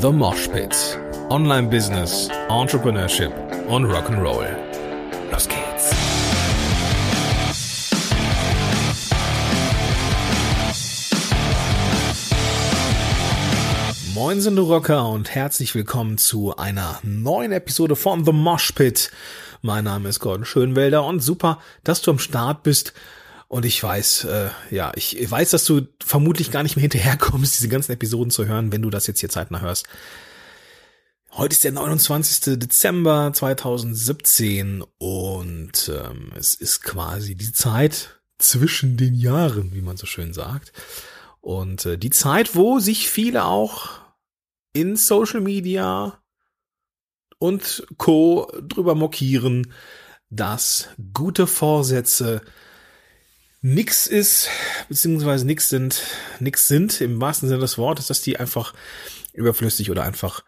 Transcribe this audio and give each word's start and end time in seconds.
The 0.00 0.10
Mosh 0.10 0.48
Pit. 0.48 0.98
Online 1.28 1.68
Business, 1.68 2.30
Entrepreneurship 2.48 3.34
und 3.68 3.84
Rock'n'Roll. 3.84 4.56
Los 5.30 5.46
geht's. 5.46 5.90
Moin 14.14 14.40
sind 14.40 14.56
du 14.56 14.62
Rocker 14.62 15.06
und 15.06 15.34
herzlich 15.34 15.74
willkommen 15.74 16.16
zu 16.16 16.56
einer 16.56 16.98
neuen 17.02 17.52
Episode 17.52 17.94
von 17.94 18.24
The 18.24 18.32
Mosh 18.32 18.72
Pit. 18.72 19.10
Mein 19.60 19.84
Name 19.84 20.08
ist 20.08 20.20
Gordon 20.20 20.46
Schönwelder 20.46 21.04
und 21.04 21.20
super, 21.20 21.58
dass 21.84 22.00
du 22.00 22.12
am 22.12 22.18
Start 22.18 22.62
bist 22.62 22.94
und 23.50 23.64
ich 23.64 23.82
weiß, 23.82 24.24
äh, 24.26 24.50
ja, 24.70 24.92
ich 24.94 25.28
weiß, 25.28 25.50
dass 25.50 25.64
du 25.64 25.88
vermutlich 26.00 26.52
gar 26.52 26.62
nicht 26.62 26.76
mehr 26.76 26.82
hinterherkommst, 26.82 27.58
diese 27.58 27.68
ganzen 27.68 27.90
Episoden 27.90 28.30
zu 28.30 28.46
hören, 28.46 28.70
wenn 28.70 28.80
du 28.80 28.90
das 28.90 29.08
jetzt 29.08 29.18
hier 29.18 29.28
zeitnah 29.28 29.60
hörst. 29.60 29.88
Heute 31.32 31.54
ist 31.54 31.64
der 31.64 31.72
29. 31.72 32.60
Dezember 32.60 33.32
2017 33.34 34.84
und 34.98 35.92
ähm, 35.92 36.30
es 36.38 36.54
ist 36.54 36.84
quasi 36.84 37.34
die 37.34 37.52
Zeit 37.52 38.20
zwischen 38.38 38.96
den 38.96 39.14
Jahren, 39.14 39.74
wie 39.74 39.82
man 39.82 39.96
so 39.96 40.06
schön 40.06 40.32
sagt. 40.32 40.72
Und 41.40 41.86
äh, 41.86 41.98
die 41.98 42.10
Zeit, 42.10 42.54
wo 42.54 42.78
sich 42.78 43.10
viele 43.10 43.46
auch 43.46 43.98
in 44.72 44.94
Social 44.94 45.40
Media 45.40 46.22
und 47.40 47.84
Co. 47.98 48.48
drüber 48.62 48.94
mokieren, 48.94 49.72
dass 50.28 50.90
gute 51.12 51.48
Vorsätze 51.48 52.42
nix 53.60 54.06
ist, 54.06 54.48
beziehungsweise 54.88 55.46
nix 55.46 55.68
sind, 55.68 56.02
nix 56.38 56.68
sind, 56.68 57.00
im 57.00 57.20
wahrsten 57.20 57.48
Sinne 57.48 57.60
des 57.60 57.78
Wortes, 57.78 58.06
dass 58.06 58.22
die 58.22 58.38
einfach 58.38 58.74
überflüssig 59.32 59.90
oder 59.90 60.02
einfach 60.02 60.44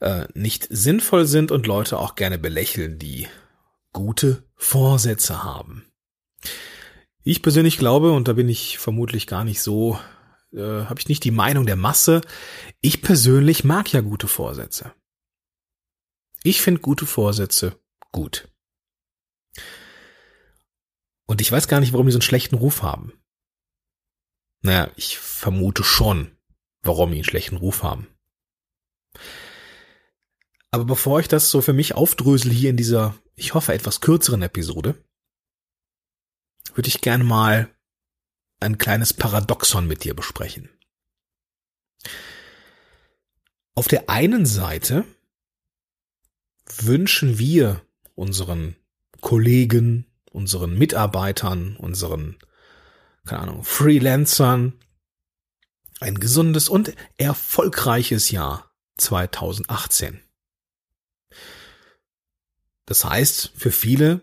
äh, 0.00 0.26
nicht 0.34 0.66
sinnvoll 0.70 1.26
sind 1.26 1.50
und 1.50 1.66
Leute 1.66 1.98
auch 1.98 2.14
gerne 2.14 2.38
belächeln, 2.38 2.98
die 2.98 3.28
gute 3.92 4.44
Vorsätze 4.54 5.42
haben. 5.42 5.86
Ich 7.24 7.42
persönlich 7.42 7.78
glaube, 7.78 8.12
und 8.12 8.28
da 8.28 8.32
bin 8.32 8.48
ich 8.48 8.78
vermutlich 8.78 9.26
gar 9.26 9.44
nicht 9.44 9.62
so, 9.62 9.98
äh, 10.52 10.60
habe 10.60 10.98
ich 10.98 11.08
nicht 11.08 11.24
die 11.24 11.30
Meinung 11.30 11.66
der 11.66 11.76
Masse, 11.76 12.20
ich 12.80 13.00
persönlich 13.00 13.64
mag 13.64 13.92
ja 13.92 14.00
gute 14.00 14.26
Vorsätze. 14.26 14.92
Ich 16.42 16.60
finde 16.60 16.80
gute 16.80 17.06
Vorsätze 17.06 17.78
gut. 18.10 18.48
Und 21.26 21.40
ich 21.40 21.50
weiß 21.50 21.68
gar 21.68 21.80
nicht, 21.80 21.92
warum 21.92 22.06
die 22.06 22.12
so 22.12 22.18
einen 22.18 22.22
schlechten 22.22 22.56
Ruf 22.56 22.82
haben. 22.82 23.12
Naja, 24.62 24.90
ich 24.96 25.18
vermute 25.18 25.84
schon, 25.84 26.36
warum 26.82 27.10
die 27.10 27.16
einen 27.16 27.24
schlechten 27.24 27.56
Ruf 27.56 27.82
haben. 27.82 28.06
Aber 30.70 30.84
bevor 30.84 31.20
ich 31.20 31.28
das 31.28 31.50
so 31.50 31.60
für 31.60 31.72
mich 31.72 31.94
aufdrösel 31.94 32.50
hier 32.50 32.70
in 32.70 32.76
dieser, 32.76 33.14
ich 33.34 33.54
hoffe, 33.54 33.74
etwas 33.74 34.00
kürzeren 34.00 34.42
Episode, 34.42 35.02
würde 36.74 36.88
ich 36.88 37.00
gerne 37.00 37.24
mal 37.24 37.74
ein 38.60 38.78
kleines 38.78 39.12
Paradoxon 39.12 39.86
mit 39.86 40.04
dir 40.04 40.14
besprechen. 40.14 40.70
Auf 43.74 43.88
der 43.88 44.08
einen 44.08 44.46
Seite 44.46 45.04
wünschen 46.76 47.38
wir 47.38 47.84
unseren 48.14 48.76
Kollegen, 49.20 50.06
unseren 50.32 50.76
Mitarbeitern, 50.76 51.76
unseren, 51.76 52.38
keine 53.24 53.42
Ahnung, 53.42 53.64
Freelancern 53.64 54.74
ein 56.00 56.18
gesundes 56.18 56.68
und 56.68 56.94
erfolgreiches 57.16 58.30
Jahr 58.30 58.72
2018. 58.98 60.20
Das 62.86 63.04
heißt 63.04 63.52
für 63.54 63.70
viele, 63.70 64.20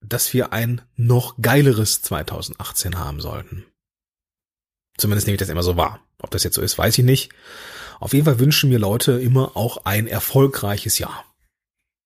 dass 0.00 0.32
wir 0.32 0.52
ein 0.52 0.82
noch 0.94 1.36
geileres 1.42 2.02
2018 2.02 2.98
haben 2.98 3.20
sollten. 3.20 3.66
Zumindest 4.96 5.26
nehme 5.26 5.34
ich 5.34 5.40
das 5.40 5.48
immer 5.48 5.64
so 5.64 5.76
wahr. 5.76 6.00
Ob 6.20 6.30
das 6.30 6.44
jetzt 6.44 6.54
so 6.54 6.62
ist, 6.62 6.78
weiß 6.78 6.98
ich 6.98 7.04
nicht. 7.04 7.32
Auf 8.00 8.12
jeden 8.12 8.24
Fall 8.24 8.38
wünschen 8.38 8.70
mir 8.70 8.78
Leute 8.78 9.20
immer 9.20 9.56
auch 9.56 9.84
ein 9.84 10.06
erfolgreiches 10.06 10.98
Jahr. 10.98 11.24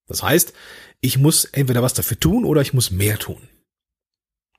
Das 0.07 0.23
heißt, 0.23 0.55
ich 1.03 1.19
muss 1.19 1.45
entweder 1.45 1.83
was 1.83 1.93
dafür 1.93 2.19
tun 2.19 2.47
oder 2.47 2.63
ich 2.63 2.73
muss 2.73 2.91
mehr 2.91 3.19
tun. 3.19 3.49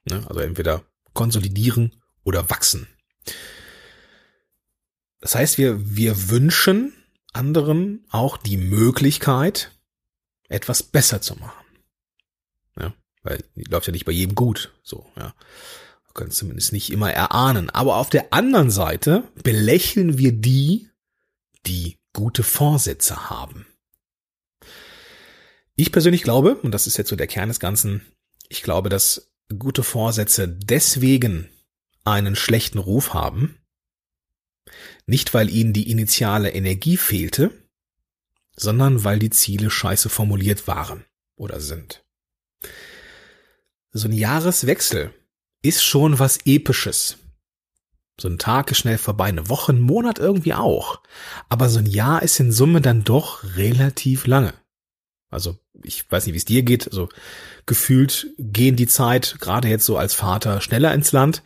Ne? 0.05 0.23
Also 0.27 0.41
entweder 0.41 0.83
konsolidieren 1.13 1.95
oder 2.23 2.49
wachsen. 2.49 2.87
Das 5.21 5.35
heißt, 5.35 5.57
wir, 5.57 5.95
wir 5.95 6.29
wünschen 6.29 6.93
anderen 7.31 8.05
auch 8.09 8.37
die 8.37 8.57
Möglichkeit, 8.57 9.71
etwas 10.49 10.83
besser 10.83 11.21
zu 11.21 11.35
machen. 11.35 11.65
Ja, 12.77 12.93
weil 13.23 13.43
läuft 13.55 13.87
ja 13.87 13.93
nicht 13.93 14.05
bei 14.05 14.11
jedem 14.11 14.35
gut. 14.35 14.73
So, 14.83 15.09
ja. 15.15 15.33
Wir 16.05 16.13
können 16.13 16.29
es 16.31 16.37
zumindest 16.37 16.73
nicht 16.73 16.91
immer 16.91 17.11
erahnen. 17.11 17.69
Aber 17.69 17.95
auf 17.95 18.09
der 18.09 18.33
anderen 18.33 18.69
Seite 18.69 19.23
belächeln 19.41 20.17
wir 20.17 20.33
die, 20.33 20.89
die 21.65 21.97
gute 22.11 22.43
Vorsätze 22.43 23.29
haben. 23.29 23.65
Ich 25.75 25.91
persönlich 25.91 26.23
glaube, 26.23 26.55
und 26.55 26.71
das 26.71 26.87
ist 26.87 26.97
jetzt 26.97 27.09
so 27.09 27.15
der 27.15 27.27
Kern 27.27 27.49
des 27.49 27.59
Ganzen, 27.59 28.05
ich 28.47 28.61
glaube, 28.61 28.89
dass 28.89 29.31
gute 29.57 29.83
Vorsätze 29.83 30.47
deswegen 30.47 31.49
einen 32.03 32.35
schlechten 32.35 32.77
Ruf 32.77 33.13
haben, 33.13 33.57
nicht 35.05 35.33
weil 35.33 35.49
ihnen 35.49 35.73
die 35.73 35.89
initiale 35.89 36.51
Energie 36.51 36.97
fehlte, 36.97 37.51
sondern 38.55 39.03
weil 39.03 39.19
die 39.19 39.31
Ziele 39.31 39.69
scheiße 39.69 40.09
formuliert 40.09 40.67
waren 40.67 41.05
oder 41.35 41.59
sind. 41.59 42.03
So 43.91 44.07
ein 44.07 44.13
Jahreswechsel 44.13 45.13
ist 45.61 45.83
schon 45.83 46.19
was 46.19 46.39
Episches. 46.45 47.17
So 48.19 48.27
ein 48.27 48.37
Tag 48.37 48.69
ist 48.69 48.77
schnell 48.77 48.99
vorbei, 48.99 49.25
eine 49.25 49.49
Woche, 49.49 49.73
ein 49.73 49.81
Monat 49.81 50.19
irgendwie 50.19 50.53
auch. 50.53 51.01
Aber 51.49 51.69
so 51.69 51.79
ein 51.79 51.87
Jahr 51.87 52.21
ist 52.21 52.39
in 52.39 52.51
Summe 52.51 52.79
dann 52.79 53.03
doch 53.03 53.43
relativ 53.55 54.27
lange. 54.27 54.53
Also 55.33 55.57
ich 55.83 56.09
weiß 56.11 56.25
nicht, 56.25 56.33
wie 56.33 56.37
es 56.37 56.45
dir 56.45 56.63
geht. 56.63 56.87
Also 56.87 57.09
gefühlt 57.65 58.27
gehen 58.37 58.75
die 58.75 58.87
Zeit, 58.87 59.37
gerade 59.39 59.67
jetzt 59.67 59.85
so 59.85 59.97
als 59.97 60.13
Vater, 60.13 60.61
schneller 60.61 60.93
ins 60.93 61.11
Land. 61.11 61.43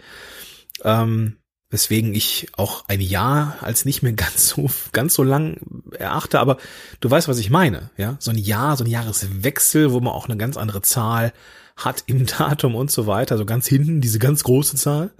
Ähm, 0.83 1.37
weswegen 1.69 2.13
ich 2.13 2.47
auch 2.55 2.85
ein 2.87 3.01
Jahr 3.01 3.57
als 3.61 3.85
nicht 3.85 4.03
mehr 4.03 4.13
ganz 4.13 4.49
so, 4.49 4.69
ganz 4.91 5.13
so 5.13 5.23
lang 5.23 5.59
erachte, 5.91 6.39
aber 6.39 6.57
du 6.99 7.09
weißt, 7.09 7.27
was 7.27 7.39
ich 7.39 7.49
meine, 7.49 7.89
ja? 7.97 8.17
So 8.19 8.31
ein 8.31 8.37
Jahr, 8.37 8.77
so 8.77 8.83
ein 8.83 8.89
Jahreswechsel, 8.89 9.91
wo 9.91 9.99
man 9.99 10.13
auch 10.13 10.27
eine 10.27 10.37
ganz 10.37 10.57
andere 10.57 10.81
Zahl 10.81 11.33
hat 11.75 12.03
im 12.07 12.25
Datum 12.37 12.75
und 12.75 12.91
so 12.91 13.07
weiter, 13.07 13.37
so 13.37 13.45
ganz 13.45 13.67
hinten, 13.67 14.01
diese 14.01 14.19
ganz 14.19 14.43
große 14.43 14.77
Zahl 14.77 15.11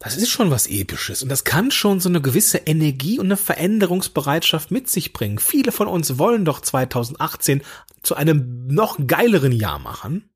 das 0.00 0.16
ist 0.16 0.30
schon 0.30 0.50
was 0.50 0.66
Episches 0.66 1.22
und 1.22 1.28
das 1.28 1.44
kann 1.44 1.70
schon 1.70 2.00
so 2.00 2.08
eine 2.08 2.22
gewisse 2.22 2.56
Energie 2.56 3.18
und 3.18 3.26
eine 3.26 3.36
Veränderungsbereitschaft 3.36 4.70
mit 4.70 4.88
sich 4.88 5.12
bringen. 5.12 5.38
Viele 5.38 5.72
von 5.72 5.88
uns 5.88 6.18
wollen 6.18 6.46
doch 6.46 6.60
2018 6.60 7.62
zu 8.02 8.16
einem 8.16 8.66
noch 8.66 8.98
geileren 9.06 9.52
Jahr 9.52 9.78
machen. 9.78 10.30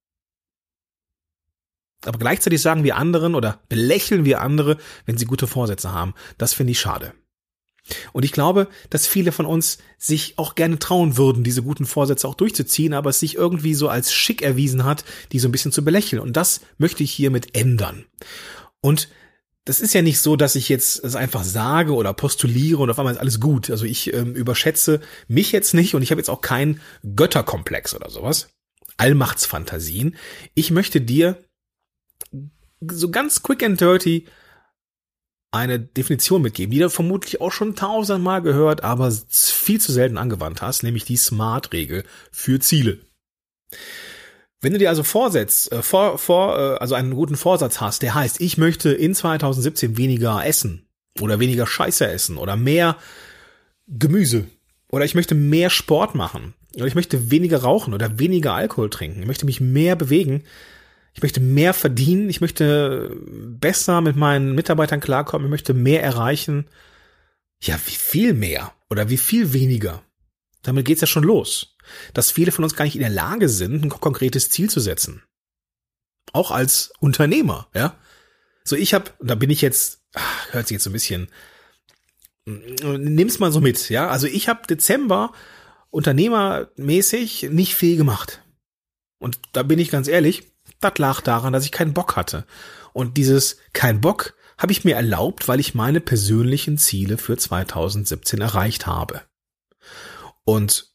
Aber 2.04 2.18
gleichzeitig 2.18 2.60
sagen 2.60 2.84
wir 2.84 2.96
anderen 2.96 3.34
oder 3.34 3.58
belächeln 3.70 4.26
wir 4.26 4.42
andere, 4.42 4.76
wenn 5.06 5.16
sie 5.16 5.24
gute 5.24 5.46
Vorsätze 5.46 5.92
haben. 5.92 6.12
Das 6.36 6.52
finde 6.52 6.72
ich 6.72 6.80
schade. 6.80 7.14
Und 8.12 8.26
ich 8.26 8.32
glaube, 8.32 8.68
dass 8.90 9.06
viele 9.06 9.32
von 9.32 9.46
uns 9.46 9.78
sich 9.96 10.34
auch 10.36 10.56
gerne 10.56 10.78
trauen 10.78 11.16
würden, 11.16 11.42
diese 11.42 11.62
guten 11.62 11.86
Vorsätze 11.86 12.28
auch 12.28 12.34
durchzuziehen, 12.34 12.92
aber 12.92 13.08
es 13.10 13.20
sich 13.20 13.36
irgendwie 13.36 13.74
so 13.74 13.88
als 13.88 14.12
schick 14.12 14.42
erwiesen 14.42 14.84
hat, 14.84 15.04
die 15.32 15.38
so 15.38 15.48
ein 15.48 15.52
bisschen 15.52 15.72
zu 15.72 15.82
belächeln. 15.82 16.20
Und 16.20 16.36
das 16.36 16.60
möchte 16.76 17.02
ich 17.02 17.12
hiermit 17.12 17.56
ändern. 17.56 18.04
Und 18.82 19.08
das 19.64 19.80
ist 19.80 19.94
ja 19.94 20.02
nicht 20.02 20.20
so, 20.20 20.36
dass 20.36 20.56
ich 20.56 20.68
jetzt 20.68 21.02
es 21.02 21.16
einfach 21.16 21.42
sage 21.42 21.94
oder 21.94 22.12
postuliere 22.12 22.82
und 22.82 22.90
auf 22.90 22.98
einmal 22.98 23.14
ist 23.14 23.20
alles 23.20 23.40
gut. 23.40 23.70
Also 23.70 23.86
ich 23.86 24.12
ähm, 24.12 24.34
überschätze 24.34 25.00
mich 25.26 25.52
jetzt 25.52 25.72
nicht 25.72 25.94
und 25.94 26.02
ich 26.02 26.10
habe 26.10 26.20
jetzt 26.20 26.28
auch 26.28 26.42
keinen 26.42 26.80
Götterkomplex 27.16 27.94
oder 27.94 28.10
sowas. 28.10 28.48
Allmachtsfantasien. 28.98 30.16
Ich 30.54 30.70
möchte 30.70 31.00
dir 31.00 31.42
so 32.80 33.10
ganz 33.10 33.42
quick 33.42 33.62
and 33.62 33.80
dirty 33.80 34.26
eine 35.50 35.78
Definition 35.78 36.42
mitgeben, 36.42 36.72
die 36.72 36.80
du 36.80 36.90
vermutlich 36.90 37.40
auch 37.40 37.52
schon 37.52 37.76
tausendmal 37.76 38.42
gehört, 38.42 38.82
aber 38.82 39.10
viel 39.30 39.80
zu 39.80 39.92
selten 39.92 40.18
angewandt 40.18 40.62
hast, 40.62 40.82
nämlich 40.82 41.04
die 41.04 41.16
SMART-Regel 41.16 42.04
für 42.32 42.58
Ziele. 42.58 42.98
Wenn 44.64 44.72
du 44.72 44.78
dir 44.78 44.88
also 44.88 45.02
vorsetzt, 45.02 45.70
äh, 45.72 45.82
vor, 45.82 46.16
vor, 46.16 46.58
äh, 46.58 46.78
also 46.78 46.94
einen 46.94 47.14
guten 47.14 47.36
Vorsatz 47.36 47.82
hast, 47.82 48.02
der 48.02 48.14
heißt, 48.14 48.40
ich 48.40 48.56
möchte 48.56 48.90
in 48.90 49.14
2017 49.14 49.98
weniger 49.98 50.44
essen 50.44 50.88
oder 51.20 51.38
weniger 51.38 51.66
Scheiße 51.66 52.06
essen 52.06 52.38
oder 52.38 52.56
mehr 52.56 52.96
Gemüse 53.86 54.46
oder 54.88 55.04
ich 55.04 55.14
möchte 55.14 55.34
mehr 55.34 55.68
Sport 55.68 56.14
machen 56.14 56.54
oder 56.76 56.86
ich 56.86 56.94
möchte 56.94 57.30
weniger 57.30 57.58
rauchen 57.58 57.92
oder 57.92 58.18
weniger 58.18 58.54
Alkohol 58.54 58.88
trinken, 58.88 59.20
ich 59.20 59.26
möchte 59.26 59.44
mich 59.44 59.60
mehr 59.60 59.96
bewegen, 59.96 60.44
ich 61.12 61.20
möchte 61.20 61.40
mehr 61.40 61.74
verdienen, 61.74 62.30
ich 62.30 62.40
möchte 62.40 63.14
besser 63.20 64.00
mit 64.00 64.16
meinen 64.16 64.54
Mitarbeitern 64.54 65.00
klarkommen, 65.00 65.46
ich 65.46 65.50
möchte 65.50 65.74
mehr 65.74 66.02
erreichen, 66.02 66.66
Ja, 67.60 67.78
wie 67.84 67.96
viel 67.96 68.32
mehr 68.32 68.72
oder 68.88 69.10
wie 69.10 69.18
viel 69.18 69.52
weniger? 69.52 70.02
Damit 70.62 70.86
geht's 70.86 71.02
ja 71.02 71.06
schon 71.06 71.24
los, 71.24 71.73
dass 72.12 72.30
viele 72.30 72.52
von 72.52 72.64
uns 72.64 72.76
gar 72.76 72.84
nicht 72.84 72.96
in 72.96 73.02
der 73.02 73.10
Lage 73.10 73.48
sind, 73.48 73.84
ein 73.84 73.88
konkretes 73.88 74.50
Ziel 74.50 74.70
zu 74.70 74.80
setzen. 74.80 75.22
Auch 76.32 76.50
als 76.50 76.92
Unternehmer, 77.00 77.68
ja. 77.74 77.96
So, 78.64 78.76
ich 78.76 78.94
habe, 78.94 79.10
da 79.20 79.34
bin 79.34 79.50
ich 79.50 79.60
jetzt, 79.60 80.00
ach, 80.14 80.52
hört 80.52 80.66
sich 80.66 80.76
jetzt 80.76 80.84
so 80.84 80.90
ein 80.90 80.94
bisschen, 80.94 81.28
nimm's 82.46 83.38
mal 83.38 83.52
so 83.52 83.60
mit, 83.60 83.90
ja. 83.90 84.08
Also 84.08 84.26
ich 84.26 84.48
habe 84.48 84.66
Dezember 84.66 85.32
unternehmermäßig 85.90 87.48
nicht 87.50 87.74
viel 87.74 87.96
gemacht. 87.96 88.42
Und 89.18 89.38
da 89.52 89.62
bin 89.62 89.78
ich 89.78 89.90
ganz 89.90 90.08
ehrlich, 90.08 90.52
das 90.80 90.98
lag 90.98 91.20
daran, 91.20 91.52
dass 91.52 91.64
ich 91.64 91.72
keinen 91.72 91.94
Bock 91.94 92.16
hatte. 92.16 92.46
Und 92.92 93.16
dieses 93.16 93.58
kein 93.72 94.00
Bock 94.00 94.34
habe 94.58 94.72
ich 94.72 94.84
mir 94.84 94.96
erlaubt, 94.96 95.48
weil 95.48 95.60
ich 95.60 95.74
meine 95.74 96.00
persönlichen 96.00 96.78
Ziele 96.78 97.18
für 97.18 97.36
2017 97.36 98.40
erreicht 98.40 98.86
habe. 98.86 99.22
Und 100.44 100.93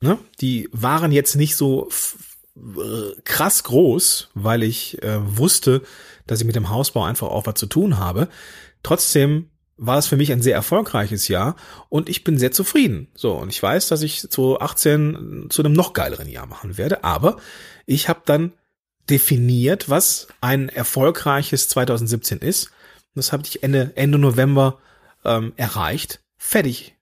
ne, 0.00 0.18
die 0.40 0.68
waren 0.72 1.12
jetzt 1.12 1.36
nicht 1.36 1.56
so 1.56 1.88
krass 3.24 3.62
groß, 3.64 4.30
weil 4.34 4.62
ich 4.62 5.02
äh, 5.02 5.18
wusste, 5.38 5.82
dass 6.26 6.40
ich 6.40 6.46
mit 6.46 6.56
dem 6.56 6.70
Hausbau 6.70 7.04
einfach 7.04 7.28
auch 7.28 7.46
was 7.46 7.54
zu 7.54 7.66
tun 7.66 7.98
habe. 7.98 8.28
Trotzdem 8.82 9.50
war 9.76 9.98
es 9.98 10.08
für 10.08 10.16
mich 10.16 10.32
ein 10.32 10.42
sehr 10.42 10.56
erfolgreiches 10.56 11.28
Jahr 11.28 11.54
und 11.88 12.08
ich 12.08 12.24
bin 12.24 12.36
sehr 12.36 12.50
zufrieden. 12.50 13.08
So, 13.14 13.34
und 13.34 13.50
ich 13.50 13.62
weiß, 13.62 13.88
dass 13.88 14.02
ich 14.02 14.28
2018 14.28 15.46
zu 15.50 15.62
einem 15.62 15.72
noch 15.72 15.92
geileren 15.92 16.28
Jahr 16.28 16.46
machen 16.46 16.76
werde, 16.76 17.04
aber 17.04 17.38
ich 17.86 18.08
habe 18.08 18.22
dann 18.24 18.52
definiert, 19.08 19.88
was 19.88 20.28
ein 20.40 20.68
erfolgreiches 20.68 21.68
2017 21.68 22.38
ist. 22.38 22.70
das 23.14 23.32
habe 23.32 23.44
ich 23.46 23.62
Ende, 23.62 23.92
Ende 23.94 24.18
November 24.18 24.78
ähm, 25.24 25.52
erreicht. 25.56 26.20
Fertig. 26.36 26.97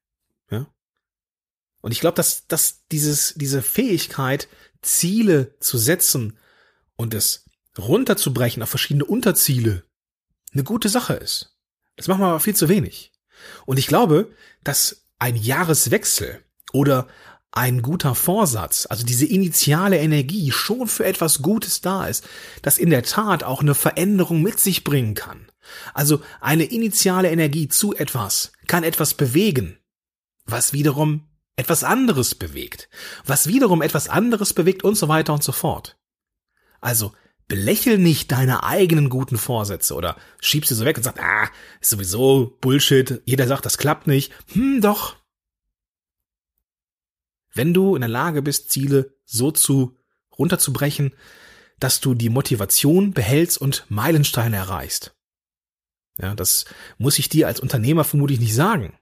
Und 1.87 1.93
ich 1.93 2.01
glaube, 2.01 2.17
dass, 2.17 2.49
dass 2.49 2.85
dieses, 2.91 3.35
diese 3.37 3.63
Fähigkeit, 3.63 4.49
Ziele 4.83 5.57
zu 5.61 5.79
setzen 5.79 6.37
und 6.97 7.15
es 7.15 7.45
runterzubrechen 7.79 8.61
auf 8.65 8.71
verschiedene 8.71 9.05
Unterziele, 9.05 9.85
eine 10.53 10.65
gute 10.65 10.89
Sache 10.89 11.15
ist. 11.15 11.57
Das 11.95 12.09
machen 12.09 12.23
wir 12.23 12.27
aber 12.27 12.41
viel 12.41 12.57
zu 12.57 12.69
wenig. 12.69 13.13
Und 13.67 13.79
ich 13.79 13.87
glaube, 13.87 14.33
dass 14.65 15.07
ein 15.21 15.37
Jahreswechsel 15.37 16.43
oder 16.73 17.07
ein 17.53 17.83
guter 17.83 18.17
Vorsatz, 18.17 18.89
also 18.91 19.07
diese 19.07 19.27
initiale 19.27 19.99
Energie 19.99 20.51
schon 20.51 20.89
für 20.89 21.05
etwas 21.05 21.41
Gutes 21.41 21.83
da 21.83 22.09
ist, 22.09 22.27
das 22.63 22.79
in 22.79 22.91
der 22.91 23.05
Tat 23.05 23.45
auch 23.45 23.61
eine 23.61 23.77
Veränderung 23.77 24.43
mit 24.43 24.59
sich 24.59 24.83
bringen 24.83 25.15
kann. 25.15 25.47
Also 25.95 26.21
eine 26.41 26.65
initiale 26.65 27.31
Energie 27.31 27.69
zu 27.69 27.95
etwas 27.95 28.51
kann 28.67 28.83
etwas 28.83 29.15
bewegen, 29.15 29.79
was 30.47 30.73
wiederum 30.73 31.29
etwas 31.57 31.85
anderes 31.85 32.35
bewegt, 32.35 32.89
was 33.25 33.49
wiederum 33.49 33.83
etwas 33.83 34.09
anderes 34.09 34.53
bewegt 34.53 34.85
und 34.85 34.95
so 34.95 35.09
weiter 35.09 35.33
und 35.33 35.43
so 35.43 35.53
fort. 35.53 35.97
Also 36.81 37.13
belächel 37.49 37.99
nicht 37.99 38.33
deine 38.33 38.63
eigenen 38.63 39.09
guten 39.09 39.39
Vorsätze 39.39 39.95
oder 39.95 40.17
schiebst 40.41 40.69
sie 40.69 40.75
so 40.75 40.85
weg 40.85 40.97
und 40.99 41.03
sagst, 41.03 41.23
ah, 41.23 41.49
ist 41.81 41.91
sowieso 41.91 42.57
Bullshit, 42.61 43.23
jeder 43.25 43.47
sagt, 43.47 43.65
das 43.65 43.79
klappt 43.79 44.07
nicht. 44.07 44.33
Hm, 44.53 44.81
doch. 44.81 45.17
Wenn 47.55 47.73
du 47.73 47.95
in 47.95 48.03
der 48.03 48.11
Lage 48.11 48.43
bist, 48.43 48.71
Ziele 48.71 49.15
so 49.25 49.51
zu 49.51 49.97
runterzubrechen, 50.39 51.15
dass 51.79 52.01
du 52.01 52.15
die 52.15 52.29
Motivation 52.29 53.13
behältst 53.13 53.59
und 53.59 53.87
Meilensteine 53.89 54.57
erreichst. 54.57 55.15
Ja, 56.19 56.35
das 56.35 56.65
muss 56.99 57.19
ich 57.19 57.29
dir 57.29 57.47
als 57.47 57.61
Unternehmer 57.61 58.05
vermutlich 58.05 58.41
nicht 58.41 58.55
sagen. 58.55 58.99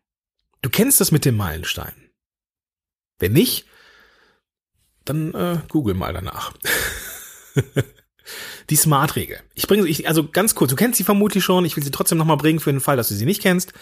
Du 0.62 0.70
kennst 0.70 1.00
das 1.00 1.12
mit 1.12 1.24
dem 1.24 1.36
Meilenstein. 1.36 2.03
Wenn 3.18 3.32
nicht, 3.32 3.66
dann 5.04 5.34
äh, 5.34 5.58
google 5.68 5.94
mal 5.94 6.12
danach. 6.12 6.52
Die 8.70 8.76
Smart-Regel. 8.76 9.40
Ich 9.54 9.66
bringe 9.66 9.84
sie, 9.92 10.06
also 10.06 10.28
ganz 10.28 10.54
kurz, 10.54 10.70
du 10.70 10.76
kennst 10.76 10.96
sie 10.96 11.04
vermutlich 11.04 11.44
schon, 11.44 11.66
ich 11.66 11.76
will 11.76 11.84
sie 11.84 11.90
trotzdem 11.90 12.16
nochmal 12.16 12.38
bringen 12.38 12.60
für 12.60 12.72
den 12.72 12.80
Fall, 12.80 12.96
dass 12.96 13.08
du 13.08 13.14
sie 13.14 13.26
nicht 13.26 13.42
kennst. 13.42 13.74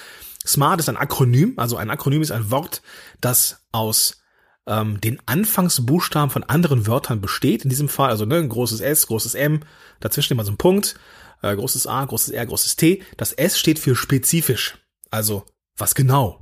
Smart 0.44 0.80
ist 0.80 0.88
ein 0.88 0.96
Akronym, 0.96 1.54
also 1.56 1.76
ein 1.76 1.90
Akronym 1.90 2.22
ist 2.22 2.32
ein 2.32 2.50
Wort, 2.50 2.82
das 3.20 3.64
aus 3.70 4.22
ähm, 4.66 5.00
den 5.00 5.20
Anfangsbuchstaben 5.26 6.30
von 6.30 6.42
anderen 6.44 6.86
Wörtern 6.86 7.20
besteht. 7.20 7.62
In 7.62 7.70
diesem 7.70 7.88
Fall, 7.88 8.10
also 8.10 8.24
ne, 8.24 8.36
ein 8.36 8.48
großes 8.48 8.80
S, 8.80 9.06
großes 9.06 9.34
M, 9.34 9.60
dazwischen 10.00 10.32
immer 10.32 10.44
so 10.44 10.52
ein 10.52 10.58
Punkt, 10.58 10.96
äh, 11.42 11.54
großes 11.54 11.86
A, 11.86 12.04
großes 12.04 12.30
R, 12.30 12.46
großes 12.46 12.76
T. 12.76 13.02
Das 13.16 13.32
S 13.32 13.58
steht 13.58 13.78
für 13.78 13.94
spezifisch, 13.94 14.78
also 15.10 15.44
was 15.76 15.94
genau. 15.94 16.41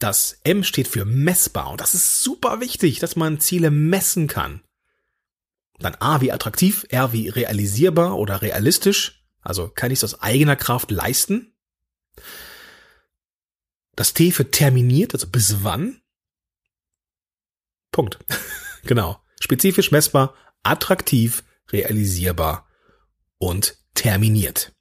Das 0.00 0.40
M 0.44 0.64
steht 0.64 0.88
für 0.88 1.04
messbar 1.04 1.70
und 1.70 1.80
das 1.80 1.94
ist 1.94 2.22
super 2.22 2.60
wichtig, 2.60 2.98
dass 2.98 3.16
man 3.16 3.38
Ziele 3.38 3.70
messen 3.70 4.26
kann. 4.26 4.62
Dann 5.78 5.94
A 5.96 6.20
wie 6.20 6.32
attraktiv, 6.32 6.86
R 6.88 7.12
wie 7.12 7.28
realisierbar 7.28 8.16
oder 8.16 8.42
realistisch. 8.42 9.22
Also 9.42 9.68
kann 9.68 9.90
ich 9.90 9.98
es 9.98 10.04
aus 10.04 10.20
eigener 10.22 10.56
Kraft 10.56 10.90
leisten. 10.90 11.54
Das 13.94 14.14
T 14.14 14.30
für 14.30 14.50
terminiert, 14.50 15.14
also 15.14 15.26
bis 15.26 15.62
wann. 15.62 16.00
Punkt. 17.92 18.18
genau. 18.84 19.22
Spezifisch 19.38 19.90
messbar, 19.90 20.34
attraktiv, 20.62 21.44
realisierbar 21.70 22.66
und 23.36 23.76
terminiert. 23.94 24.72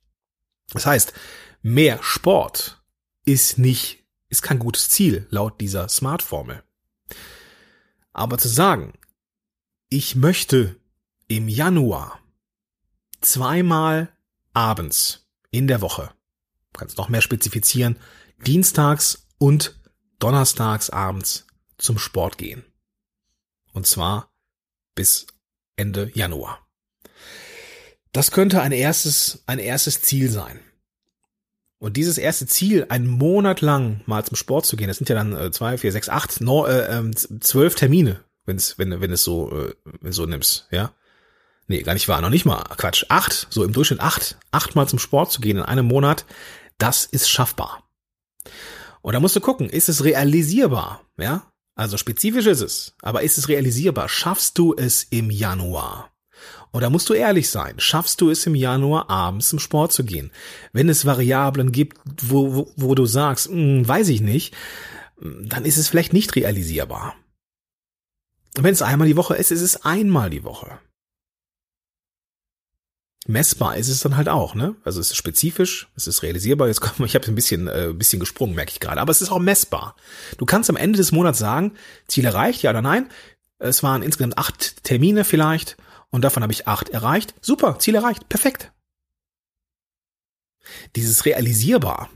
Das 0.71 0.86
heißt, 0.86 1.13
mehr 1.62 2.01
Sport 2.04 2.81
ist 3.25 3.57
nicht, 3.57 3.99
ist 4.30 4.42
kein 4.42 4.60
gutes 4.60 4.90
Ziel 4.90 5.28
laut 5.30 5.60
dieser 5.60 5.90
Smart-Formel. 5.90 6.64
Aber 8.14 8.38
zu 8.38 8.48
sagen, 8.48 8.94
ich 9.90 10.16
möchte 10.16 10.80
im 11.28 11.48
Januar 11.48 12.20
zweimal 13.22 14.12
abends 14.54 15.28
in 15.52 15.68
der 15.68 15.81
Woche, 15.81 16.12
kannst 16.74 16.98
noch 16.98 17.10
mehr 17.10 17.22
spezifizieren, 17.22 17.98
dienstags 18.46 19.28
und 19.38 19.80
donnerstags 20.20 20.90
abends 20.90 21.48
zum 21.78 21.98
Sport 21.98 22.38
gehen. 22.38 22.64
Und 23.74 23.88
zwar 23.88 24.31
bis 24.96 25.28
Ende 25.76 26.12
Januar. 26.14 26.68
Das 28.12 28.31
könnte 28.31 28.62
ein 28.62 28.72
erstes, 28.72 29.44
ein 29.46 29.60
erstes 29.60 30.02
Ziel 30.02 30.30
sein. 30.30 30.60
Und 31.80 31.96
dieses 31.96 32.18
erste 32.18 32.46
Ziel, 32.46 32.86
einen 32.90 33.08
Monat 33.08 33.62
lang 33.62 34.02
mal 34.06 34.26
zum 34.26 34.36
Sport 34.36 34.66
zu 34.66 34.76
gehen, 34.76 34.90
das 34.90 34.98
sind 34.98 35.08
ja 35.10 35.16
dann 35.16 35.34
äh, 35.34 35.50
zwei, 35.52 35.78
vier, 35.78 35.94
sechs, 35.94 36.10
acht, 36.10 36.42
no, 36.42 36.66
äh, 36.66 37.00
äh, 37.00 37.12
zwölf 37.40 37.76
Termine, 37.76 38.19
wenn's, 38.45 38.78
wenn, 38.78 39.00
wenn 39.00 39.12
es 39.12 39.24
so, 39.24 39.52
äh, 39.52 39.74
wenn 40.02 40.12
so 40.12 40.26
nimmst, 40.26 40.68
ja. 40.71 40.92
Nee, 41.68 41.83
gar 41.83 41.94
nicht 41.94 42.07
wahr, 42.07 42.19
noch 42.19 42.31
nicht 42.31 42.45
mal. 42.45 42.64
Quatsch. 42.78 43.06
Acht, 43.09 43.48
so 43.52 43.64
im 43.64 43.74
Durchschnitt 43.74 44.00
acht, 44.02 44.38
achtmal 44.52 44.90
zum 44.90 45.00
Sport 45.00 45.31
zu 45.31 45.40
gehen 45.40 45.57
in 45.57 45.64
einem 45.64 45.86
Monat, 45.86 46.26
das 46.80 47.06
ist 47.06 47.30
schaffbar. 47.30 47.83
Und 49.02 49.14
da 49.14 49.19
musst 49.19 49.36
du 49.36 49.40
gucken, 49.40 49.69
ist 49.69 49.88
es 49.88 50.04
realisierbar? 50.04 51.06
Ja? 51.18 51.44
Also 51.76 51.98
spezifisch 51.98 52.48
ist 52.48 52.62
es, 52.62 52.95
aber 53.02 53.21
ist 53.21 53.38
es 53.38 53.48
realisierbar? 53.48 54.09
Schaffst 54.09 54.57
du 54.57 54.74
es 54.76 55.04
im 55.04 55.30
Januar? 55.30 56.12
Und 56.71 56.81
da 56.81 56.90
musst 56.90 57.09
du 57.09 57.14
ehrlich 57.14 57.49
sein. 57.49 57.76
Schaffst 57.80 58.21
du 58.21 58.30
es 58.30 58.45
im 58.45 58.56
Januar 58.56 59.09
abends 59.09 59.49
zum 59.49 59.59
Sport 59.59 59.92
zu 59.92 60.04
gehen? 60.04 60.31
Wenn 60.71 60.90
es 60.90 61.06
Variablen 61.06 61.71
gibt, 61.71 61.97
wo, 62.21 62.56
wo, 62.56 62.71
wo 62.76 62.95
du 62.95 63.06
sagst, 63.06 63.47
hm, 63.47 63.88
weiß 63.88 64.09
ich 64.09 64.21
nicht, 64.21 64.56
dann 65.19 65.66
ist 65.66 65.78
es 65.78 65.90
vielleicht 65.90 66.14
nicht 66.14 66.35
realisierbar. 66.35 67.16
Wenn 68.56 68.73
es 68.73 68.81
einmal 68.81 69.07
die 69.07 69.18
Woche 69.18 69.35
ist, 69.35 69.52
ist 69.52 69.61
es 69.61 69.83
einmal 69.83 70.30
die 70.30 70.44
Woche 70.44 70.80
messbar 73.30 73.78
ist 73.78 73.90
es 73.90 74.02
dann 74.02 74.18
halt 74.18 74.28
auch, 74.28 74.56
ne? 74.56 74.76
Also 74.83 74.99
es 74.99 75.11
ist 75.11 75.18
spezifisch, 75.18 75.88
es 75.95 76.07
ist 76.07 76.23
realisierbar. 76.23 76.68
Jetzt 76.68 76.81
komm, 76.81 77.06
ich 77.06 77.16
habe 77.16 77.28
ein 77.28 77.35
bisschen, 77.35 77.68
äh, 77.68 77.94
bisschen 77.94 78.19
gesprungen, 78.19 78.56
merke 78.56 78.71
ich 78.71 78.80
gerade. 78.80 78.99
Aber 78.99 79.11
es 79.11 79.21
ist 79.21 79.31
auch 79.31 79.40
messbar. 79.40 79.95
Du 80.38 80.45
kannst 80.45 80.69
am 80.69 80.76
Ende 80.76 80.97
des 80.97 81.11
Monats 81.11 81.38
sagen, 81.38 81.73
Ziel 82.07 82.26
erreicht, 82.26 82.64
ja 82.64 82.71
oder 82.71 82.81
nein. 82.81 83.07
Es 83.59 83.83
waren 83.83 84.02
insgesamt 84.02 84.38
acht 84.38 84.83
Termine 84.83 85.23
vielleicht 85.23 85.78
und 86.11 86.21
davon 86.23 86.44
habe 86.44 86.54
ich 86.54 86.68
acht 86.68 86.89
erreicht. 86.89 87.33
Super, 87.42 87.80
Ziel 87.80 87.95
erreicht, 87.95 88.30
perfekt. 88.30 88.71
Dieses 90.95 91.25
realisierbar 91.25 92.09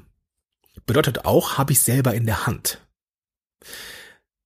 bedeutet 0.86 1.26
auch, 1.26 1.58
habe 1.58 1.72
ich 1.72 1.82
selber 1.82 2.14
in 2.14 2.26
der 2.26 2.46
Hand. 2.46 2.86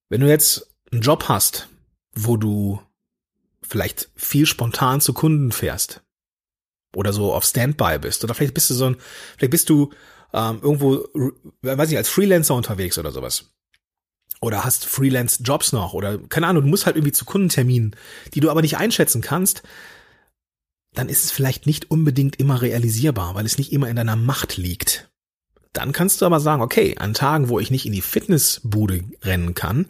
Wenn 0.09 0.21
du 0.21 0.27
jetzt 0.27 0.75
einen 0.91 1.01
Job 1.01 1.25
hast, 1.27 1.67
wo 2.13 2.37
du 2.37 2.81
vielleicht 3.61 4.09
viel 4.15 4.45
spontan 4.45 5.01
zu 5.01 5.13
Kunden 5.13 5.51
fährst, 5.51 6.01
oder 6.95 7.13
so 7.13 7.33
auf 7.33 7.43
Standby 7.43 7.99
bist. 7.99 8.23
Oder 8.23 8.33
vielleicht 8.33 8.53
bist 8.53 8.69
du 8.69 8.73
so 8.73 8.85
ein, 8.85 8.97
vielleicht 9.37 9.51
bist 9.51 9.69
du 9.69 9.91
ähm, 10.33 10.59
irgendwo, 10.61 11.07
weiß 11.61 11.91
ich, 11.91 11.97
als 11.97 12.09
Freelancer 12.09 12.55
unterwegs 12.55 12.97
oder 12.97 13.11
sowas. 13.11 13.51
Oder 14.39 14.63
hast 14.63 14.86
Freelance-Jobs 14.86 15.74
noch 15.74 15.94
oder 15.94 16.20
keine 16.20 16.48
Ahnung, 16.48 16.63
du 16.63 16.70
musst 16.70 16.86
halt 16.86 16.96
irgendwie 16.96 17.12
zu 17.12 17.25
Kundenterminen, 17.25 17.96
die 18.34 18.39
du 18.39 18.51
aber 18.51 18.62
nicht 18.62 18.77
einschätzen 18.77 19.22
kannst, 19.22 19.63
dann 20.94 21.10
ist 21.10 21.25
es 21.25 21.32
vielleicht 21.32 21.65
nicht 21.65 21.89
unbedingt 21.89 22.39
immer 22.39 22.62
realisierbar, 22.62 23.36
weil 23.36 23.46
es 23.46 23.58
nicht 23.58 23.72
immer 23.72 23.89
in 23.89 23.96
deiner 23.96 24.15
Macht 24.15 24.58
liegt. 24.58 25.10
Dann 25.74 25.91
kannst 25.91 26.22
du 26.22 26.25
aber 26.25 26.39
sagen, 26.39 26.62
okay, 26.62 26.96
an 26.98 27.13
Tagen, 27.13 27.50
wo 27.50 27.60
ich 27.60 27.72
nicht 27.72 27.86
in 27.86 27.94
die 27.94 28.01
Fitnessbude 28.01 29.03
rennen 29.24 29.53
kann, 29.53 29.88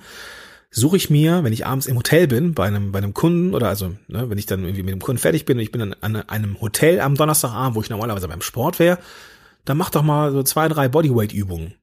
suche 0.69 0.97
ich 0.97 1.09
mir, 1.09 1.43
wenn 1.43 1.53
ich 1.53 1.65
abends 1.65 1.87
im 1.87 1.97
Hotel 1.97 2.27
bin, 2.27 2.53
bei 2.53 2.67
einem, 2.67 2.91
bei 2.91 2.99
einem 2.99 3.13
Kunden 3.13 3.53
oder 3.53 3.69
also, 3.69 3.95
ne, 4.07 4.29
wenn 4.29 4.37
ich 4.37 4.45
dann 4.45 4.63
irgendwie 4.63 4.83
mit 4.83 4.93
dem 4.93 5.01
Kunden 5.01 5.19
fertig 5.19 5.45
bin 5.45 5.57
und 5.57 5.63
ich 5.63 5.71
bin 5.71 5.79
dann 5.79 5.95
an 6.01 6.15
einem 6.29 6.59
Hotel 6.59 6.99
am 6.99 7.15
Donnerstagabend, 7.15 7.75
wo 7.75 7.81
ich 7.81 7.89
normalerweise 7.89 8.27
beim 8.27 8.41
Sport 8.41 8.79
wäre, 8.79 8.99
dann 9.65 9.77
mach 9.77 9.89
doch 9.89 10.03
mal 10.03 10.31
so 10.31 10.43
zwei, 10.43 10.67
drei 10.67 10.87
Bodyweight-Übungen. 10.89 11.73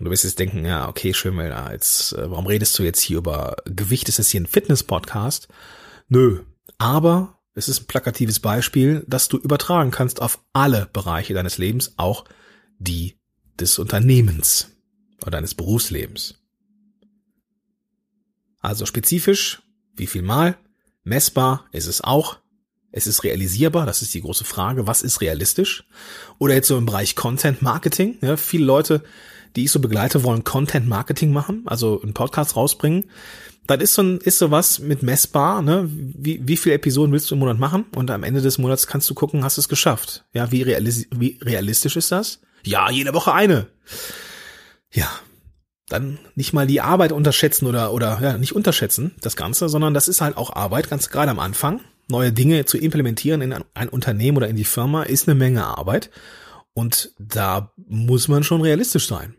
Und 0.00 0.06
du 0.06 0.10
wirst 0.12 0.24
jetzt 0.24 0.38
denken, 0.38 0.64
ja, 0.64 0.88
okay, 0.88 1.12
schön, 1.12 1.36
weil 1.36 1.52
als, 1.52 2.14
äh, 2.14 2.30
warum 2.30 2.46
redest 2.46 2.78
du 2.78 2.82
jetzt 2.82 3.02
hier 3.02 3.18
über 3.18 3.56
Gewicht? 3.66 4.08
Ist 4.08 4.18
das 4.18 4.30
hier 4.30 4.40
ein 4.40 4.46
Fitness-Podcast? 4.46 5.46
Nö. 6.08 6.40
Aber 6.78 7.38
es 7.52 7.68
ist 7.68 7.82
ein 7.82 7.86
plakatives 7.86 8.40
Beispiel, 8.40 9.04
das 9.06 9.28
du 9.28 9.36
übertragen 9.36 9.90
kannst 9.90 10.22
auf 10.22 10.42
alle 10.54 10.88
Bereiche 10.90 11.34
deines 11.34 11.58
Lebens, 11.58 11.92
auch 11.98 12.24
die 12.78 13.18
des 13.60 13.78
Unternehmens 13.78 14.70
oder 15.20 15.32
deines 15.32 15.54
Berufslebens. 15.54 16.36
Also 18.60 18.86
spezifisch, 18.86 19.60
wie 19.96 20.06
viel 20.06 20.22
Mal, 20.22 20.56
messbar 21.04 21.68
ist 21.72 21.86
es 21.86 22.00
auch, 22.00 22.38
es 22.90 23.06
ist 23.06 23.22
realisierbar, 23.22 23.84
das 23.84 24.00
ist 24.00 24.14
die 24.14 24.22
große 24.22 24.44
Frage, 24.44 24.86
was 24.86 25.02
ist 25.02 25.20
realistisch? 25.20 25.86
Oder 26.38 26.54
jetzt 26.54 26.68
so 26.68 26.78
im 26.78 26.86
Bereich 26.86 27.16
Content 27.16 27.60
Marketing, 27.60 28.16
ja, 28.22 28.38
viele 28.38 28.64
Leute, 28.64 29.04
die 29.56 29.64
ich 29.64 29.70
so 29.70 29.80
begleite, 29.80 30.24
wollen 30.24 30.44
Content 30.44 30.88
Marketing 30.88 31.32
machen, 31.32 31.62
also 31.66 32.00
einen 32.02 32.14
Podcast 32.14 32.56
rausbringen. 32.56 33.04
Dann 33.66 33.80
ist 33.80 33.94
so 33.94 34.02
ein, 34.02 34.18
ist 34.18 34.38
so 34.38 34.50
was 34.50 34.80
mit 34.80 35.02
messbar, 35.02 35.62
ne? 35.62 35.88
Wie, 35.90 36.40
wie 36.46 36.56
viele 36.56 36.74
Episoden 36.74 37.12
willst 37.12 37.30
du 37.30 37.34
im 37.34 37.40
Monat 37.40 37.58
machen? 37.58 37.84
Und 37.94 38.10
am 38.10 38.24
Ende 38.24 38.40
des 38.40 38.58
Monats 38.58 38.86
kannst 38.86 39.08
du 39.10 39.14
gucken, 39.14 39.44
hast 39.44 39.58
du 39.58 39.60
es 39.60 39.68
geschafft. 39.68 40.24
Ja, 40.32 40.50
wie, 40.50 40.62
realis 40.62 41.06
wie 41.14 41.38
realistisch 41.42 41.96
ist 41.96 42.10
das? 42.10 42.40
Ja, 42.64 42.90
jede 42.90 43.14
Woche 43.14 43.32
eine. 43.32 43.68
Ja, 44.92 45.08
dann 45.88 46.18
nicht 46.34 46.52
mal 46.52 46.66
die 46.66 46.80
Arbeit 46.80 47.12
unterschätzen 47.12 47.66
oder, 47.66 47.92
oder 47.92 48.18
ja, 48.22 48.38
nicht 48.38 48.54
unterschätzen, 48.54 49.12
das 49.20 49.36
Ganze, 49.36 49.68
sondern 49.68 49.94
das 49.94 50.08
ist 50.08 50.20
halt 50.20 50.36
auch 50.36 50.54
Arbeit, 50.54 50.88
ganz 50.88 51.10
gerade 51.10 51.30
am 51.30 51.38
Anfang. 51.38 51.80
Neue 52.08 52.32
Dinge 52.32 52.64
zu 52.64 52.78
implementieren 52.78 53.40
in 53.40 53.54
ein 53.74 53.88
Unternehmen 53.88 54.36
oder 54.36 54.48
in 54.48 54.56
die 54.56 54.64
Firma 54.64 55.04
ist 55.04 55.28
eine 55.28 55.36
Menge 55.36 55.64
Arbeit. 55.64 56.10
Und 56.72 57.12
da 57.18 57.72
muss 57.76 58.28
man 58.28 58.42
schon 58.42 58.62
realistisch 58.62 59.06
sein. 59.06 59.36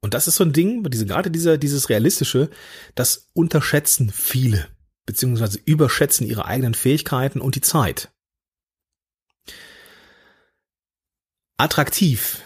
Und 0.00 0.14
das 0.14 0.26
ist 0.28 0.36
so 0.36 0.44
ein 0.44 0.52
Ding, 0.52 0.82
diese, 0.84 1.06
gerade 1.06 1.30
dieser, 1.30 1.58
dieses 1.58 1.88
Realistische, 1.88 2.50
das 2.94 3.28
unterschätzen 3.34 4.10
viele, 4.10 4.68
beziehungsweise 5.04 5.58
überschätzen 5.64 6.26
ihre 6.26 6.46
eigenen 6.46 6.74
Fähigkeiten 6.74 7.40
und 7.40 7.54
die 7.54 7.60
Zeit. 7.60 8.10
Attraktiv. 11.58 12.42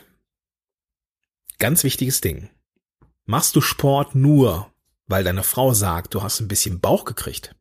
Ganz 1.59 1.85
wichtiges 1.85 2.21
Ding. 2.21 2.51
Machst 3.27 3.55
du 3.55 3.61
Sport 3.61 4.17
nur, 4.17 4.73
weil 5.07 5.23
deine 5.23 5.45
Frau 5.45 5.73
sagt, 5.73 6.15
du 6.15 6.23
hast 6.23 6.41
ein 6.41 6.49
bisschen 6.49 6.81
Bauch 6.81 7.05
gekriegt? 7.05 7.55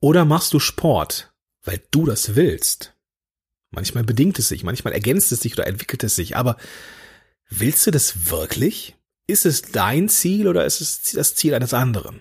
Oder 0.00 0.24
machst 0.24 0.54
du 0.54 0.58
Sport, 0.58 1.34
weil 1.62 1.82
du 1.90 2.06
das 2.06 2.34
willst? 2.34 2.96
Manchmal 3.70 4.02
bedingt 4.02 4.38
es 4.38 4.48
sich, 4.48 4.64
manchmal 4.64 4.94
ergänzt 4.94 5.30
es 5.30 5.40
sich 5.40 5.52
oder 5.52 5.66
entwickelt 5.66 6.02
es 6.02 6.16
sich, 6.16 6.36
aber 6.36 6.56
willst 7.50 7.86
du 7.86 7.90
das 7.90 8.30
wirklich? 8.30 8.96
Ist 9.26 9.46
es 9.46 9.62
dein 9.62 10.08
Ziel 10.08 10.48
oder 10.48 10.64
ist 10.64 10.80
es 10.80 11.02
das 11.12 11.34
Ziel 11.34 11.54
eines 11.54 11.74
anderen? 11.74 12.20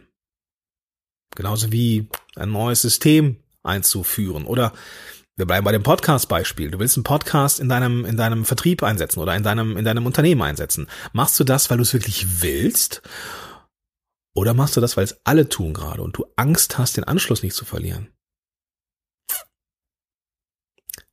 Genauso 1.35 1.71
wie 1.71 2.09
ein 2.35 2.51
neues 2.51 2.81
System 2.81 3.37
einzuführen 3.63 4.45
oder 4.45 4.73
wir 5.35 5.45
bleiben 5.45 5.63
bei 5.63 5.71
dem 5.71 5.83
Podcast-Beispiel. 5.83 6.69
Du 6.69 6.79
willst 6.79 6.97
einen 6.97 7.05
Podcast 7.05 7.61
in 7.61 7.69
deinem, 7.69 8.03
in 8.03 8.17
deinem 8.17 8.43
Vertrieb 8.43 8.83
einsetzen 8.83 9.21
oder 9.21 9.35
in 9.35 9.43
deinem, 9.43 9.77
in 9.77 9.85
deinem 9.85 10.05
Unternehmen 10.05 10.41
einsetzen. 10.41 10.87
Machst 11.13 11.39
du 11.39 11.45
das, 11.45 11.69
weil 11.69 11.77
du 11.77 11.83
es 11.83 11.93
wirklich 11.93 12.41
willst? 12.41 13.01
Oder 14.35 14.53
machst 14.53 14.75
du 14.75 14.81
das, 14.81 14.97
weil 14.97 15.05
es 15.05 15.17
alle 15.23 15.47
tun 15.47 15.73
gerade 15.73 16.01
und 16.01 16.17
du 16.17 16.25
Angst 16.35 16.77
hast, 16.77 16.97
den 16.97 17.05
Anschluss 17.05 17.41
nicht 17.41 17.55
zu 17.55 17.63
verlieren? 17.63 18.09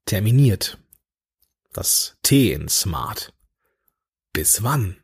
Terminiert. 0.07 0.79
Das 1.73 2.17
T 2.23 2.53
in 2.53 2.69
Smart. 2.69 3.33
Bis 4.37 4.62
wann? 4.62 4.97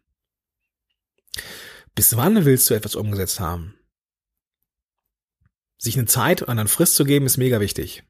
Bis 1.94 2.16
wann 2.16 2.44
willst 2.44 2.70
du 2.70 2.74
etwas 2.74 2.94
umgesetzt 2.94 3.40
haben? 3.40 3.74
Sich 5.78 5.98
eine 5.98 6.06
Zeit 6.06 6.42
und 6.42 6.50
einen 6.50 6.68
Frist 6.68 6.94
zu 6.94 7.04
geben, 7.04 7.26
ist 7.26 7.38
mega 7.38 7.58
wichtig 7.58 8.04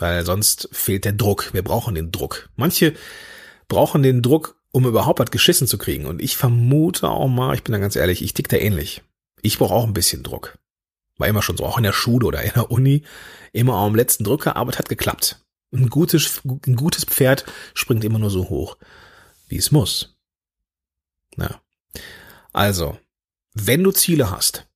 weil 0.00 0.24
sonst 0.24 0.68
fehlt 0.72 1.04
der 1.04 1.12
Druck. 1.12 1.52
Wir 1.52 1.62
brauchen 1.62 1.94
den 1.94 2.10
Druck. 2.10 2.48
Manche 2.56 2.94
brauchen 3.68 4.02
den 4.02 4.22
Druck, 4.22 4.60
um 4.72 4.86
überhaupt 4.86 5.20
was 5.20 5.30
geschissen 5.30 5.66
zu 5.66 5.78
kriegen. 5.78 6.06
Und 6.06 6.20
ich 6.22 6.36
vermute 6.36 7.08
auch 7.08 7.28
mal, 7.28 7.54
ich 7.54 7.62
bin 7.62 7.72
da 7.72 7.78
ganz 7.78 7.96
ehrlich, 7.96 8.22
ich 8.22 8.34
tick 8.34 8.48
da 8.48 8.56
ähnlich. 8.56 9.02
Ich 9.42 9.58
brauche 9.58 9.74
auch 9.74 9.84
ein 9.84 9.94
bisschen 9.94 10.22
Druck. 10.22 10.58
War 11.18 11.28
immer 11.28 11.42
schon 11.42 11.56
so, 11.56 11.66
auch 11.66 11.76
in 11.76 11.84
der 11.84 11.92
Schule 11.92 12.26
oder 12.26 12.42
in 12.42 12.52
der 12.54 12.70
Uni, 12.70 13.02
immer 13.52 13.74
am 13.74 13.94
letzten 13.94 14.24
Drücker, 14.24 14.56
aber 14.56 14.72
es 14.72 14.78
hat 14.78 14.88
geklappt. 14.88 15.44
Ein 15.72 15.88
gutes, 15.88 16.40
ein 16.44 16.76
gutes 16.76 17.04
Pferd 17.04 17.44
springt 17.74 18.04
immer 18.04 18.18
nur 18.18 18.30
so 18.30 18.48
hoch, 18.48 18.76
wie 19.46 19.58
es 19.58 19.70
muss. 19.70 20.16
Ja. 21.36 21.60
Also, 22.52 22.98
wenn 23.54 23.82
du 23.82 23.92
Ziele 23.92 24.30
hast 24.30 24.66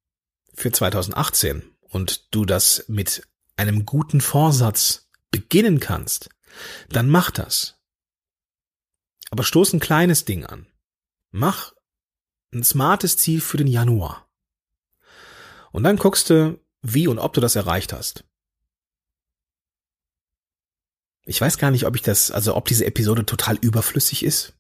für 0.55 0.71
2018 0.71 1.63
und 1.83 2.35
du 2.35 2.45
das 2.45 2.85
mit 2.89 3.27
einem 3.57 3.87
guten 3.87 4.21
Vorsatz 4.21 5.09
beginnen 5.31 5.81
kannst, 5.81 6.29
dann 6.89 7.09
mach 7.09 7.31
das. 7.31 7.79
Aber 9.31 9.43
stoß 9.43 9.73
ein 9.73 9.81
kleines 9.81 10.25
Ding 10.25 10.45
an. 10.45 10.67
Mach 11.31 11.73
ein 12.53 12.63
smartes 12.63 13.17
Ziel 13.17 13.41
für 13.41 13.57
den 13.57 13.67
Januar. 13.67 14.29
Und 15.73 15.83
dann 15.83 15.97
guckst 15.97 16.31
du, 16.31 16.61
wie 16.83 17.09
und 17.09 17.19
ob 17.19 17.33
du 17.33 17.41
das 17.41 17.57
erreicht 17.57 17.93
hast. 17.93 18.25
Ich 21.25 21.41
weiß 21.41 21.59
gar 21.59 21.71
nicht, 21.71 21.87
ob 21.87 21.97
ich 21.97 22.03
das, 22.03 22.31
also 22.31 22.55
ob 22.55 22.67
diese 22.67 22.85
Episode 22.85 23.25
total 23.27 23.57
überflüssig 23.57 24.23
ist. 24.23 24.53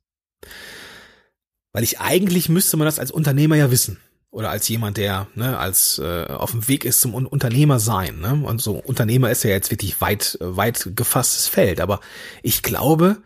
Weil 1.74 1.82
ich 1.82 2.00
eigentlich 2.00 2.48
müsste 2.48 2.76
man 2.76 2.86
das 2.86 3.00
als 3.00 3.10
Unternehmer 3.10 3.56
ja 3.56 3.70
wissen 3.70 3.98
oder 4.30 4.48
als 4.50 4.68
jemand, 4.68 4.96
der 4.96 5.26
ne, 5.34 5.58
als 5.58 5.98
äh, 5.98 6.26
auf 6.26 6.52
dem 6.52 6.66
Weg 6.68 6.84
ist 6.84 7.00
zum 7.00 7.14
Unternehmer 7.14 7.80
sein. 7.80 8.20
Ne? 8.20 8.42
Und 8.46 8.62
so 8.62 8.74
Unternehmer 8.74 9.30
ist 9.30 9.42
ja 9.42 9.50
jetzt 9.50 9.72
wirklich 9.72 10.00
weit, 10.00 10.38
weit 10.40 10.90
gefasstes 10.94 11.48
Feld. 11.48 11.80
Aber 11.80 12.00
ich 12.42 12.62
glaube, 12.62 13.18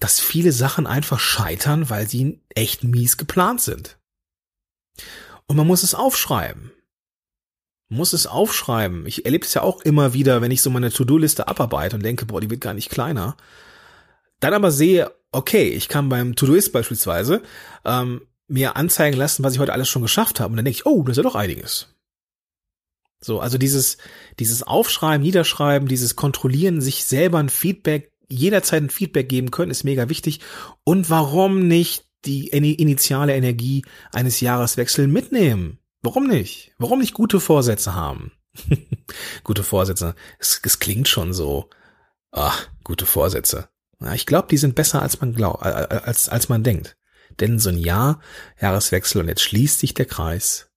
dass 0.00 0.20
viele 0.20 0.52
Sachen 0.52 0.86
einfach 0.86 1.18
scheitern, 1.18 1.88
weil 1.88 2.06
sie 2.06 2.40
echt 2.50 2.84
mies 2.84 3.16
geplant 3.16 3.62
sind. 3.62 3.96
Und 5.46 5.56
man 5.56 5.66
muss 5.66 5.82
es 5.82 5.94
aufschreiben. 5.94 6.72
Muss 7.88 8.12
es 8.12 8.26
aufschreiben. 8.26 9.06
Ich 9.06 9.24
erlebe 9.24 9.46
es 9.46 9.54
ja 9.54 9.62
auch 9.62 9.80
immer 9.80 10.12
wieder, 10.12 10.42
wenn 10.42 10.50
ich 10.50 10.60
so 10.60 10.68
meine 10.68 10.90
To-Do-Liste 10.90 11.48
abarbeite 11.48 11.96
und 11.96 12.02
denke, 12.02 12.26
boah, 12.26 12.40
die 12.40 12.50
wird 12.50 12.60
gar 12.60 12.74
nicht 12.74 12.90
kleiner. 12.90 13.36
Dann 14.40 14.52
aber 14.52 14.70
sehe, 14.70 15.10
okay, 15.34 15.68
ich 15.68 15.88
kann 15.88 16.08
beim 16.08 16.36
To-Do-Ist 16.36 16.72
beispielsweise 16.72 17.42
ähm, 17.84 18.22
mir 18.48 18.76
anzeigen 18.76 19.16
lassen, 19.16 19.42
was 19.42 19.54
ich 19.54 19.58
heute 19.58 19.72
alles 19.72 19.88
schon 19.88 20.02
geschafft 20.02 20.40
habe. 20.40 20.52
Und 20.52 20.56
dann 20.56 20.64
denke 20.64 20.78
ich, 20.78 20.86
oh, 20.86 21.02
das 21.02 21.12
ist 21.12 21.16
ja 21.18 21.22
doch 21.22 21.34
einiges. 21.34 21.88
So, 23.20 23.40
also 23.40 23.56
dieses, 23.56 23.96
dieses 24.38 24.62
Aufschreiben, 24.62 25.22
Niederschreiben, 25.22 25.88
dieses 25.88 26.14
Kontrollieren, 26.14 26.80
sich 26.80 27.04
selber 27.04 27.38
ein 27.38 27.48
Feedback, 27.48 28.12
jederzeit 28.28 28.82
ein 28.82 28.90
Feedback 28.90 29.28
geben 29.28 29.50
können, 29.50 29.70
ist 29.70 29.84
mega 29.84 30.08
wichtig. 30.08 30.40
Und 30.84 31.08
warum 31.08 31.66
nicht 31.66 32.06
die 32.26 32.48
initiale 32.48 33.34
Energie 33.34 33.84
eines 34.12 34.40
Jahreswechsels 34.40 35.08
mitnehmen? 35.08 35.78
Warum 36.02 36.26
nicht? 36.26 36.72
Warum 36.78 36.98
nicht 36.98 37.14
gute 37.14 37.40
Vorsätze 37.40 37.94
haben? 37.94 38.32
gute 39.44 39.62
Vorsätze. 39.62 40.14
Es, 40.38 40.60
es, 40.62 40.78
klingt 40.78 41.08
schon 41.08 41.32
so. 41.32 41.70
Ach, 42.30 42.68
gute 42.84 43.06
Vorsätze. 43.06 43.68
Ich 44.14 44.26
glaube, 44.26 44.48
die 44.48 44.56
sind 44.56 44.74
besser, 44.74 45.02
als 45.02 45.20
man 45.20 45.34
glaubt, 45.34 45.62
als, 45.62 46.28
als 46.28 46.48
man 46.48 46.62
denkt. 46.62 46.96
Denn 47.40 47.58
so 47.58 47.70
ein 47.70 47.78
Jahr, 47.78 48.20
Jahreswechsel 48.60 49.20
und 49.20 49.28
jetzt 49.28 49.42
schließt 49.42 49.80
sich 49.80 49.94
der 49.94 50.06
Kreis, 50.06 50.70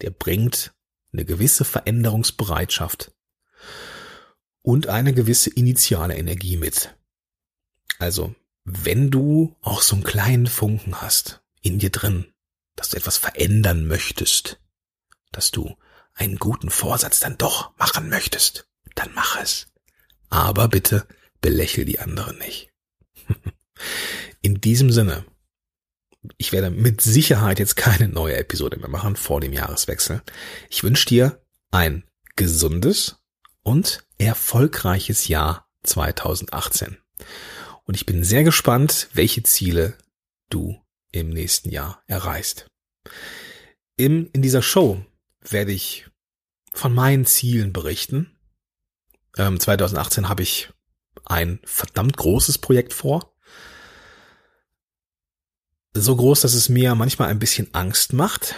der 0.00 0.10
bringt 0.10 0.74
eine 1.12 1.24
gewisse 1.24 1.64
Veränderungsbereitschaft 1.64 3.12
und 4.62 4.88
eine 4.88 5.14
gewisse 5.14 5.50
initiale 5.50 6.16
Energie 6.16 6.56
mit. 6.56 6.96
Also, 7.98 8.34
wenn 8.64 9.10
du 9.10 9.56
auch 9.62 9.82
so 9.82 9.96
einen 9.96 10.04
kleinen 10.04 10.46
Funken 10.46 11.00
hast 11.00 11.42
in 11.62 11.78
dir 11.78 11.90
drin, 11.90 12.26
dass 12.76 12.90
du 12.90 12.96
etwas 12.96 13.16
verändern 13.16 13.86
möchtest, 13.86 14.60
dass 15.32 15.50
du 15.50 15.76
einen 16.14 16.36
guten 16.36 16.70
Vorsatz 16.70 17.20
dann 17.20 17.38
doch 17.38 17.76
machen 17.78 18.08
möchtest, 18.08 18.68
dann 18.94 19.10
mach 19.14 19.40
es. 19.40 19.68
Aber 20.28 20.68
bitte 20.68 21.06
belächel 21.40 21.84
die 21.84 22.00
anderen 22.00 22.38
nicht. 22.38 22.72
In 24.42 24.60
diesem 24.60 24.90
Sinne 24.90 25.24
ich 26.36 26.52
werde 26.52 26.70
mit 26.70 27.00
Sicherheit 27.00 27.58
jetzt 27.58 27.76
keine 27.76 28.08
neue 28.08 28.36
Episode 28.36 28.76
mehr 28.76 28.88
machen 28.88 29.16
vor 29.16 29.40
dem 29.40 29.52
Jahreswechsel. 29.52 30.22
Ich 30.68 30.82
wünsche 30.82 31.06
dir 31.06 31.40
ein 31.70 32.04
gesundes 32.36 33.16
und 33.62 34.04
erfolgreiches 34.18 35.28
Jahr 35.28 35.68
2018. 35.84 36.98
Und 37.84 37.94
ich 37.94 38.06
bin 38.06 38.24
sehr 38.24 38.44
gespannt, 38.44 39.08
welche 39.12 39.42
Ziele 39.42 39.96
du 40.50 40.80
im 41.12 41.30
nächsten 41.30 41.70
Jahr 41.70 42.02
erreichst. 42.06 42.66
Im, 43.96 44.28
in 44.32 44.42
dieser 44.42 44.62
Show 44.62 45.04
werde 45.40 45.72
ich 45.72 46.06
von 46.72 46.94
meinen 46.94 47.26
Zielen 47.26 47.72
berichten. 47.72 48.36
Ähm, 49.36 49.58
2018 49.58 50.28
habe 50.28 50.42
ich 50.42 50.70
ein 51.24 51.60
verdammt 51.64 52.16
großes 52.16 52.58
Projekt 52.58 52.92
vor. 52.92 53.34
So 55.94 56.14
groß, 56.16 56.42
dass 56.42 56.54
es 56.54 56.68
mir 56.68 56.94
manchmal 56.94 57.28
ein 57.28 57.38
bisschen 57.38 57.74
Angst 57.74 58.12
macht, 58.12 58.56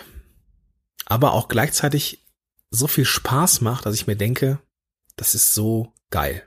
aber 1.07 1.33
auch 1.33 1.49
gleichzeitig 1.49 2.27
so 2.71 2.87
viel 2.87 3.05
Spaß 3.05 3.61
macht, 3.61 3.87
dass 3.87 3.95
ich 3.95 4.07
mir 4.07 4.17
denke, 4.17 4.61
das 5.17 5.35
ist 5.35 5.55
so 5.55 5.93
geil. 6.11 6.47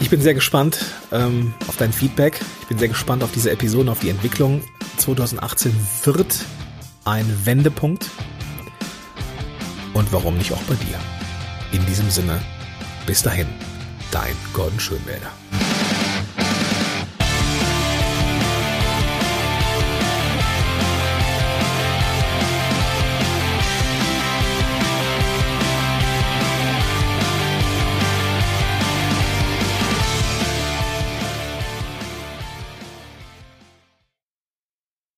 Ich 0.00 0.10
bin 0.10 0.20
sehr 0.20 0.34
gespannt 0.34 0.84
ähm, 1.12 1.54
auf 1.66 1.76
dein 1.76 1.92
Feedback. 1.92 2.40
Ich 2.62 2.68
bin 2.68 2.78
sehr 2.78 2.88
gespannt 2.88 3.22
auf 3.22 3.32
diese 3.32 3.50
Episoden, 3.50 3.88
auf 3.88 4.00
die 4.00 4.10
Entwicklung. 4.10 4.62
2018 4.98 5.74
wird 6.04 6.36
ein 7.04 7.26
Wendepunkt. 7.44 8.10
Und 9.94 10.12
warum 10.12 10.36
nicht 10.36 10.52
auch 10.52 10.62
bei 10.62 10.74
dir? 10.74 10.98
In 11.72 11.84
diesem 11.86 12.10
Sinne, 12.10 12.40
bis 13.06 13.22
dahin, 13.22 13.46
dein 14.14 14.36
Gordon 14.52 14.78
Schönwälder. 14.78 15.32